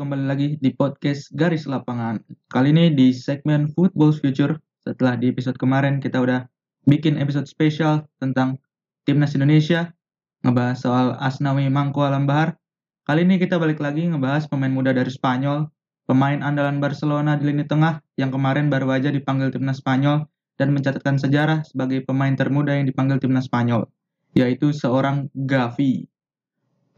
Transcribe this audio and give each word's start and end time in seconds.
kembali 0.00 0.24
lagi 0.24 0.56
di 0.56 0.72
podcast 0.72 1.28
Garis 1.36 1.68
Lapangan. 1.68 2.24
Kali 2.48 2.72
ini 2.72 2.88
di 2.96 3.12
segmen 3.12 3.68
Football 3.68 4.16
Future. 4.16 4.56
Setelah 4.80 5.20
di 5.20 5.28
episode 5.28 5.60
kemarin 5.60 6.00
kita 6.00 6.24
udah 6.24 6.48
bikin 6.88 7.20
episode 7.20 7.44
spesial 7.44 8.08
tentang 8.16 8.56
Timnas 9.04 9.36
Indonesia, 9.36 9.92
ngebahas 10.40 10.80
soal 10.80 11.06
Asnawi 11.20 11.68
Mangko 11.68 12.08
Alam 12.08 12.24
Bahar. 12.24 12.56
Kali 13.04 13.28
ini 13.28 13.36
kita 13.36 13.60
balik 13.60 13.76
lagi 13.76 14.08
ngebahas 14.08 14.48
pemain 14.48 14.72
muda 14.72 14.96
dari 14.96 15.12
Spanyol, 15.12 15.68
pemain 16.08 16.40
andalan 16.40 16.80
Barcelona 16.80 17.36
di 17.36 17.52
lini 17.52 17.68
tengah 17.68 18.00
yang 18.16 18.32
kemarin 18.32 18.72
baru 18.72 18.96
aja 18.96 19.12
dipanggil 19.12 19.52
Timnas 19.52 19.84
Spanyol 19.84 20.24
dan 20.56 20.72
mencatatkan 20.72 21.20
sejarah 21.20 21.60
sebagai 21.68 22.08
pemain 22.08 22.32
termuda 22.32 22.72
yang 22.72 22.88
dipanggil 22.88 23.20
Timnas 23.20 23.52
Spanyol, 23.52 23.84
yaitu 24.32 24.72
seorang 24.72 25.28
Gavi. 25.36 26.09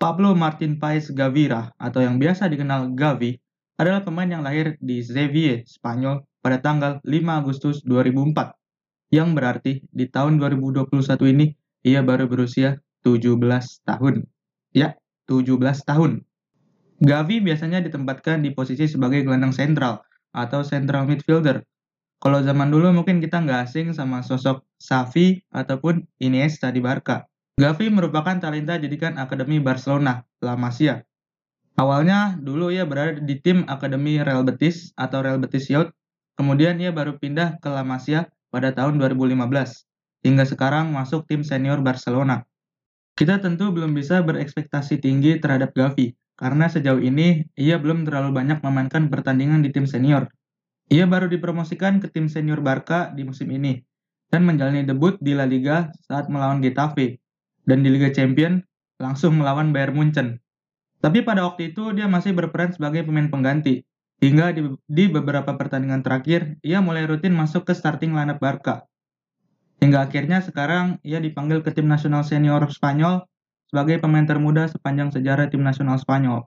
Pablo 0.02 0.34
Martin 0.34 0.83
Paes 0.83 1.15
Gavira 1.15 1.70
atau 1.79 2.02
yang 2.02 2.19
biasa 2.19 2.51
dikenal 2.51 2.91
Gavi 2.98 3.38
adalah 3.79 4.02
pemain 4.02 4.27
yang 4.27 4.42
lahir 4.42 4.75
di 4.83 4.98
Sevilla, 4.98 5.62
Spanyol 5.62 6.27
pada 6.42 6.59
tanggal 6.59 6.98
5 7.06 7.23
Agustus 7.38 7.87
2004. 7.87 9.15
Yang 9.15 9.28
berarti 9.30 9.73
di 9.95 10.11
tahun 10.11 10.42
2021 10.42 11.06
ini 11.30 11.55
ia 11.87 12.02
baru 12.02 12.27
berusia 12.27 12.83
17 13.06 13.38
tahun. 13.87 14.27
Ya, 14.75 14.98
17 15.30 15.87
tahun. 15.87 16.27
Gavi 16.98 17.37
biasanya 17.39 17.78
ditempatkan 17.87 18.42
di 18.42 18.50
posisi 18.50 18.91
sebagai 18.91 19.23
gelandang 19.23 19.55
sentral 19.55 20.03
atau 20.34 20.66
central 20.66 21.06
midfielder. 21.06 21.62
Kalau 22.19 22.42
zaman 22.42 22.75
dulu 22.75 22.91
mungkin 22.91 23.23
kita 23.23 23.39
nggak 23.39 23.70
asing 23.70 23.95
sama 23.95 24.27
sosok 24.27 24.66
Xavi 24.83 25.47
ataupun 25.55 26.11
Iniesta 26.19 26.75
di 26.75 26.83
Barca. 26.83 27.30
Gavi 27.52 27.92
merupakan 27.92 28.41
talenta 28.41 28.80
didikan 28.80 29.20
Akademi 29.20 29.61
Barcelona, 29.61 30.24
La 30.41 30.56
Masia. 30.56 31.05
Awalnya 31.77 32.41
dulu 32.41 32.72
ia 32.72 32.89
berada 32.89 33.20
di 33.20 33.36
tim 33.45 33.69
Akademi 33.69 34.17
Real 34.25 34.41
Betis 34.41 34.97
atau 34.97 35.20
Real 35.20 35.36
Betis 35.36 35.69
Youth, 35.69 35.92
kemudian 36.41 36.80
ia 36.80 36.97
baru 36.97 37.20
pindah 37.20 37.61
ke 37.61 37.69
La 37.69 37.84
Masia 37.84 38.33
pada 38.48 38.73
tahun 38.73 38.97
2015, 38.97 39.36
hingga 40.25 40.45
sekarang 40.48 40.97
masuk 40.97 41.28
tim 41.28 41.45
senior 41.45 41.84
Barcelona. 41.84 42.41
Kita 43.20 43.36
tentu 43.36 43.69
belum 43.69 43.92
bisa 43.92 44.25
berekspektasi 44.25 45.05
tinggi 45.05 45.36
terhadap 45.36 45.77
Gavi, 45.77 46.17
karena 46.41 46.73
sejauh 46.73 47.05
ini 47.05 47.45
ia 47.61 47.77
belum 47.77 48.08
terlalu 48.08 48.33
banyak 48.33 48.64
memainkan 48.64 49.12
pertandingan 49.12 49.61
di 49.61 49.69
tim 49.69 49.84
senior. 49.84 50.25
Ia 50.89 51.05
baru 51.05 51.28
dipromosikan 51.28 52.00
ke 52.00 52.08
tim 52.08 52.33
senior 52.33 52.64
Barca 52.64 53.12
di 53.12 53.28
musim 53.28 53.53
ini, 53.53 53.77
dan 54.33 54.48
menjalani 54.48 54.89
debut 54.89 55.20
di 55.20 55.36
La 55.36 55.45
Liga 55.45 55.92
saat 56.00 56.33
melawan 56.33 56.64
Getafe 56.64 57.22
dan 57.66 57.86
di 57.86 57.88
Liga 57.91 58.10
Champion 58.10 58.62
langsung 58.98 59.38
melawan 59.38 59.74
Bayern 59.74 59.94
Munchen. 59.98 60.38
Tapi 61.02 61.27
pada 61.27 61.42
waktu 61.46 61.74
itu 61.74 61.91
dia 61.91 62.06
masih 62.06 62.30
berperan 62.30 62.70
sebagai 62.70 63.02
pemain 63.02 63.27
pengganti. 63.27 63.82
Hingga 64.22 64.55
di, 64.55 64.62
di 64.86 65.05
beberapa 65.10 65.58
pertandingan 65.58 66.06
terakhir, 66.06 66.62
ia 66.62 66.78
mulai 66.78 67.10
rutin 67.10 67.34
masuk 67.34 67.66
ke 67.66 67.74
starting 67.74 68.14
lineup 68.14 68.38
Barca. 68.38 68.86
Hingga 69.83 70.06
akhirnya 70.06 70.38
sekarang 70.38 71.02
ia 71.02 71.18
dipanggil 71.18 71.58
ke 71.66 71.74
tim 71.74 71.90
nasional 71.90 72.22
senior 72.22 72.62
Spanyol 72.70 73.27
sebagai 73.66 73.98
pemain 73.98 74.22
termuda 74.22 74.70
sepanjang 74.70 75.10
sejarah 75.10 75.50
tim 75.50 75.66
nasional 75.66 75.98
Spanyol. 75.98 76.46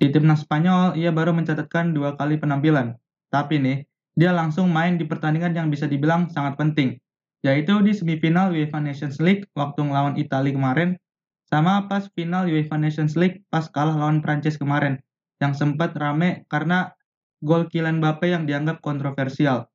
Di 0.00 0.08
timnas 0.08 0.42
Spanyol, 0.42 0.96
ia 0.96 1.12
baru 1.12 1.36
mencatatkan 1.36 1.92
dua 1.92 2.16
kali 2.16 2.40
penampilan. 2.40 2.96
Tapi 3.28 3.60
nih, 3.60 3.78
dia 4.14 4.30
langsung 4.30 4.70
main 4.70 4.96
di 4.96 5.04
pertandingan 5.04 5.52
yang 5.52 5.68
bisa 5.68 5.84
dibilang 5.90 6.30
sangat 6.30 6.54
penting, 6.54 6.96
yaitu 7.44 7.76
di 7.84 7.92
semifinal 7.92 8.50
UEFA 8.56 8.80
Nations 8.80 9.20
League 9.20 9.44
waktu 9.52 9.84
ngelawan 9.84 10.16
Italia 10.16 10.56
kemarin, 10.56 10.96
sama 11.44 11.84
pas 11.86 12.08
final 12.16 12.48
UEFA 12.48 12.80
Nations 12.80 13.20
League 13.20 13.44
pas 13.52 13.68
kalah 13.68 13.94
lawan 13.94 14.24
Prancis 14.24 14.56
kemarin, 14.56 14.96
yang 15.44 15.52
sempat 15.52 15.92
rame 15.92 16.48
karena 16.48 16.96
gol 17.44 17.68
Kylian 17.68 18.00
Mbappe 18.00 18.32
yang 18.32 18.48
dianggap 18.48 18.80
kontroversial. 18.80 19.68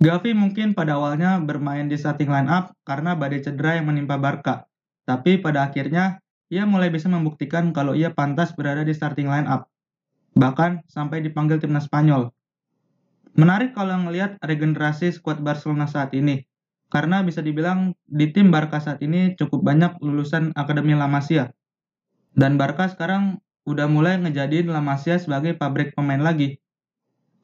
Gavi 0.00 0.32
mungkin 0.32 0.72
pada 0.72 0.96
awalnya 0.96 1.36
bermain 1.38 1.86
di 1.86 2.00
starting 2.00 2.32
line 2.32 2.48
up 2.48 2.72
karena 2.88 3.12
badai 3.12 3.44
cedera 3.44 3.76
yang 3.76 3.92
menimpa 3.92 4.16
Barca, 4.16 4.64
tapi 5.04 5.36
pada 5.36 5.68
akhirnya 5.68 6.18
ia 6.48 6.64
mulai 6.64 6.88
bisa 6.88 7.12
membuktikan 7.12 7.76
kalau 7.76 7.92
ia 7.92 8.10
pantas 8.10 8.56
berada 8.56 8.82
di 8.82 8.96
starting 8.96 9.28
line 9.28 9.46
up. 9.46 9.68
Bahkan 10.32 10.88
sampai 10.88 11.20
dipanggil 11.20 11.60
timnas 11.60 11.86
Spanyol. 11.86 12.32
Menarik 13.36 13.76
kalau 13.76 14.00
melihat 14.00 14.36
regenerasi 14.40 15.12
skuad 15.12 15.40
Barcelona 15.40 15.84
saat 15.88 16.12
ini. 16.16 16.44
Karena 16.92 17.24
bisa 17.24 17.40
dibilang 17.40 17.96
di 18.04 18.28
tim 18.36 18.52
Barca 18.52 18.76
saat 18.76 19.00
ini 19.00 19.32
cukup 19.32 19.64
banyak 19.64 19.96
lulusan 20.04 20.52
Akademi 20.52 20.92
La 20.92 21.08
Masia. 21.08 21.48
Dan 22.36 22.60
Barca 22.60 22.84
sekarang 22.84 23.40
udah 23.64 23.88
mulai 23.88 24.20
ngejadiin 24.20 24.68
La 24.68 24.84
Masia 24.84 25.16
sebagai 25.16 25.56
pabrik 25.56 25.96
pemain 25.96 26.20
lagi. 26.20 26.60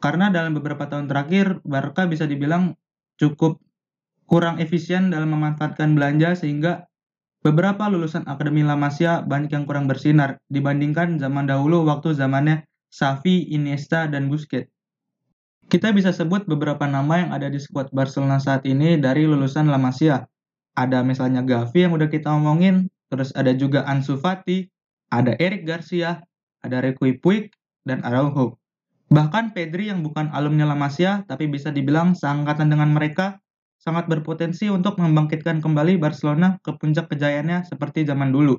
Karena 0.04 0.28
dalam 0.28 0.52
beberapa 0.52 0.84
tahun 0.84 1.08
terakhir, 1.08 1.64
Barca 1.64 2.04
bisa 2.04 2.28
dibilang 2.28 2.76
cukup 3.16 3.56
kurang 4.28 4.60
efisien 4.60 5.08
dalam 5.08 5.32
memanfaatkan 5.32 5.96
belanja 5.96 6.36
sehingga 6.36 6.84
beberapa 7.40 7.88
lulusan 7.88 8.28
Akademi 8.28 8.60
La 8.60 8.76
Masia 8.76 9.24
banyak 9.24 9.48
yang 9.48 9.64
kurang 9.64 9.88
bersinar 9.88 10.44
dibandingkan 10.52 11.16
zaman 11.16 11.48
dahulu 11.48 11.88
waktu 11.88 12.12
zamannya 12.12 12.68
Xavi, 12.92 13.48
Iniesta, 13.48 14.12
dan 14.12 14.28
Busquets. 14.28 14.77
Kita 15.68 15.92
bisa 15.92 16.16
sebut 16.16 16.48
beberapa 16.48 16.88
nama 16.88 17.20
yang 17.20 17.30
ada 17.36 17.52
di 17.52 17.60
skuad 17.60 17.92
Barcelona 17.92 18.40
saat 18.40 18.64
ini 18.64 18.96
dari 18.96 19.28
lulusan 19.28 19.68
La 19.68 19.76
Masia. 19.76 20.24
Ada 20.72 21.04
misalnya 21.04 21.44
Gavi 21.44 21.84
yang 21.84 21.92
udah 21.92 22.08
kita 22.08 22.32
omongin, 22.32 22.88
terus 23.12 23.36
ada 23.36 23.52
juga 23.52 23.84
Ansu 23.84 24.16
Fati, 24.16 24.64
ada 25.12 25.36
Eric 25.36 25.68
Garcia, 25.68 26.24
ada 26.64 26.80
Ricky 26.80 27.20
Puig, 27.20 27.52
dan 27.84 28.00
Araujo. 28.00 28.56
Bahkan 29.12 29.52
Pedri 29.52 29.92
yang 29.92 30.00
bukan 30.00 30.32
alumni 30.32 30.72
La 30.72 30.76
Masia, 30.76 31.28
tapi 31.28 31.44
bisa 31.52 31.68
dibilang 31.68 32.16
seangkatan 32.16 32.72
dengan 32.72 32.96
mereka, 32.96 33.36
sangat 33.76 34.08
berpotensi 34.08 34.72
untuk 34.72 34.96
membangkitkan 34.96 35.60
kembali 35.60 36.00
Barcelona 36.00 36.56
ke 36.64 36.80
puncak 36.80 37.12
kejayaannya 37.12 37.68
seperti 37.68 38.08
zaman 38.08 38.32
dulu. 38.32 38.56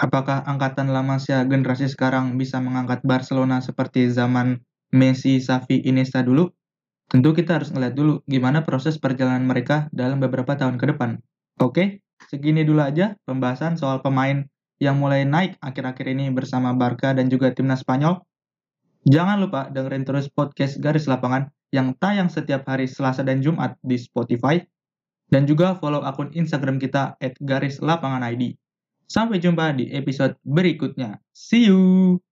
Apakah 0.00 0.40
angkatan 0.48 0.88
La 0.88 1.04
Masia 1.04 1.44
generasi 1.44 1.84
sekarang 1.84 2.40
bisa 2.40 2.56
mengangkat 2.64 3.04
Barcelona 3.04 3.60
seperti 3.60 4.08
zaman 4.08 4.56
Messi, 4.92 5.40
Xavi, 5.40 5.88
Iniesta 5.88 6.20
dulu, 6.20 6.52
tentu 7.08 7.32
kita 7.32 7.60
harus 7.60 7.72
ngeliat 7.72 7.96
dulu 7.96 8.20
gimana 8.28 8.64
proses 8.64 9.00
perjalanan 9.00 9.44
mereka 9.44 9.88
dalam 9.92 10.20
beberapa 10.20 10.52
tahun 10.52 10.76
ke 10.76 10.92
depan. 10.92 11.20
Oke, 11.60 12.04
segini 12.28 12.64
dulu 12.64 12.84
aja 12.84 13.16
pembahasan 13.24 13.80
soal 13.80 14.04
pemain 14.04 14.44
yang 14.82 14.98
mulai 14.98 15.22
naik 15.22 15.56
akhir-akhir 15.62 16.06
ini 16.10 16.28
bersama 16.34 16.74
Barca 16.74 17.14
dan 17.16 17.30
juga 17.32 17.54
timnas 17.54 17.86
Spanyol. 17.86 18.20
Jangan 19.06 19.38
lupa 19.42 19.70
dengerin 19.70 20.06
terus 20.06 20.30
podcast 20.30 20.78
Garis 20.78 21.10
Lapangan 21.10 21.50
yang 21.74 21.94
tayang 21.98 22.30
setiap 22.30 22.68
hari 22.68 22.86
Selasa 22.86 23.26
dan 23.26 23.42
Jumat 23.42 23.78
di 23.82 23.98
Spotify. 23.98 24.62
Dan 25.32 25.48
juga 25.48 25.72
follow 25.80 26.04
akun 26.04 26.28
Instagram 26.36 26.76
kita 26.76 27.16
at 27.16 27.34
Garis 27.40 27.80
Lapangan 27.80 28.20
ID. 28.20 28.52
Sampai 29.08 29.40
jumpa 29.40 29.72
di 29.72 29.88
episode 29.88 30.36
berikutnya. 30.44 31.16
See 31.32 31.72
you! 31.72 32.31